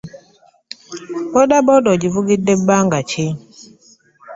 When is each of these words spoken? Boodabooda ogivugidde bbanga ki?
Boodabooda 1.31 1.87
ogivugidde 1.95 2.53
bbanga 2.59 2.99
ki? 3.09 3.25